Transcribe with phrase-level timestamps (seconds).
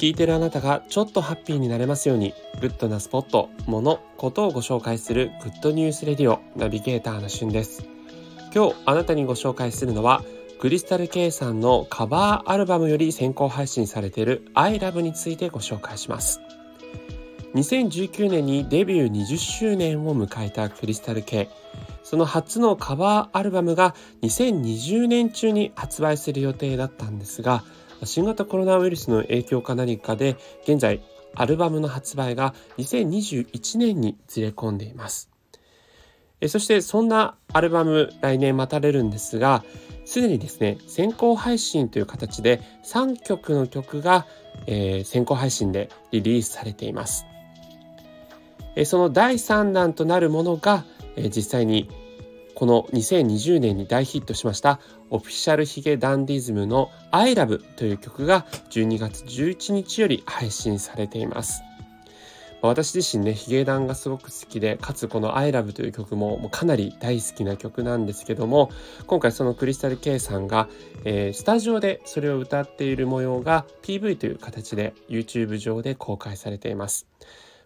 [0.00, 7.86] 聞いてるあなたがちょっとハッピーになれますようにグッドなスポット、もの、ことをご紹介する Good News Radio ナビゲーターのしゅんです。
[8.54, 10.24] 今日あなたにご紹介するのは
[10.58, 16.40] クリスタル K さんのカバーアルバムより先行配信されている I Love についてご紹介します。
[17.54, 21.50] 2019年にデビュー20周年を迎えたクリスタル K
[22.04, 27.64] その初のカバーアルバムが2020年中に発売する予定だったんですが
[28.04, 31.02] 新型コロナウイルスの影響か何かで現在
[31.34, 35.30] アルバムの発売が2021年にずれ込んでいます。
[36.48, 39.62] そしてそんなアルバム来年待たれるんですが
[40.06, 44.26] すでにですね先行配信という形で3曲の曲が、
[44.66, 47.26] え、先行配信でリリースされています。
[48.84, 50.84] その第3弾となるものが
[51.16, 51.90] 実際に
[52.54, 61.62] この2020年に大ヒットしましたオフィシャルヒゲダンディズムの I love という曲が12月11日より配信されています。
[62.62, 68.70] 私自身ね、ヒゲダンがすごく好きで、かつこの I love という曲もかなり大好きな曲なんですけども、
[69.06, 70.68] 今回そのクリスタル K さんが、
[71.04, 77.06] えー、スタジオでそれを歌っている模様が PV という形で YouTube 上で公開されています。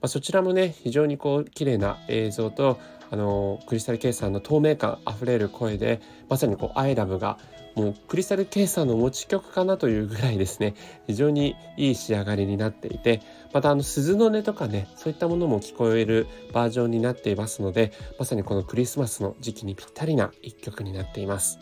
[0.00, 2.78] まあ、そちらもね非常にこう綺麗な映像と
[3.10, 7.38] あのクリスタル K さんの透明感あふれる声でまさにこう「アイラブが
[7.74, 10.74] もうクリスタル K さんの持ち曲かなというぐらいですね。
[11.06, 13.20] 非常にいい仕上がりになっていて
[13.52, 21.58] またあの鈴の音とかねそういったものも聞こえるバージョンになっていますのでまさにこのクリスマスの時期にぴったりな一曲になっています。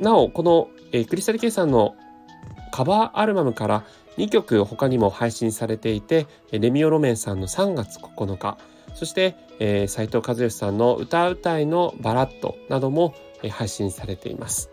[0.00, 1.94] なおこの、えクリスタル K さんの
[2.72, 3.84] カバーアルバムから
[4.18, 8.58] 2曲他にも配信されていてレミオロメンさんの3月9日
[8.98, 14.70] そして、えー、斉藤和義さんの歌うたいのバラッドなども、えー、配信されています。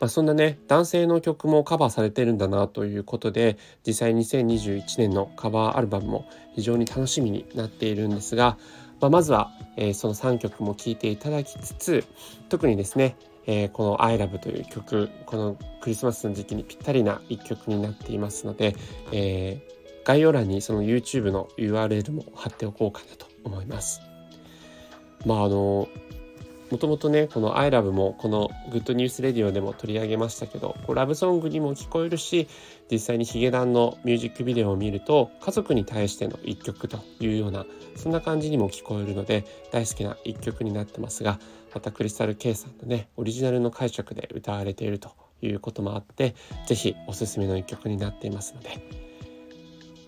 [0.00, 8.56] まあ、そんなね男性の曲もカバーされてるんだなということで実際2021年のカバーアルバムも非常に楽しみになっているんですが、
[8.98, 12.04] まあ、まずは、えー、その3曲も聴いていただきつつ
[12.48, 13.14] 特にですね
[13.46, 18.76] えー、この「ILOVE」という曲このクリスマスの時期にぴったりな一曲になっていますので、
[19.12, 19.79] えー、
[20.10, 24.00] 概要欄にその YouTube の URL も貼っておこうかなと思います。
[25.24, 25.86] まああの
[26.72, 32.48] もともとねこの「ILOVE」もこの「Good News Radio」でも取り上げましたけどこうラブソングにも聞こえるし
[32.90, 41.38] 実際にヒゲダンのミュージックビデオを見ると家族に対しての一曲というようなそんな感じにも聞こえるので大好きな一曲になってますが
[41.72, 46.34] またクリスタル K さんのねオリジナルの解釈で歌われているということもあって
[46.66, 49.09] 是非おすすめの一曲になっていますので